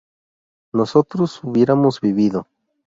nosotros 0.73 1.39
hubiéramos 1.43 2.01
vivido 2.01 2.47